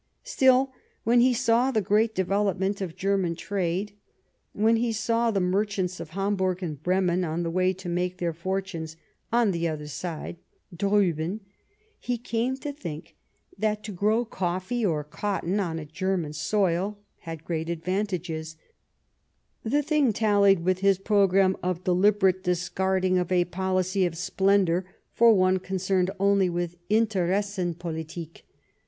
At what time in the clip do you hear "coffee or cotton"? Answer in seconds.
14.25-15.59